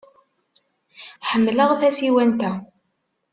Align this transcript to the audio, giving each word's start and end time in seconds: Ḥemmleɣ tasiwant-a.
Ḥemmleɣ 1.29 1.71
tasiwant-a. 1.79 2.51